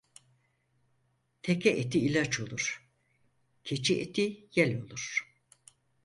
Teke 1.43 1.69
eti 1.69 1.99
ilaç 1.99 2.39
olur, 2.39 2.89
keçi 3.63 4.01
eti 4.01 4.47
yel 4.55 4.81
olur. 4.81 5.33